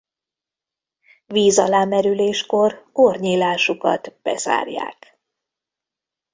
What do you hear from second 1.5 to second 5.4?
alá merüléskor orrnyílásukat bezárják.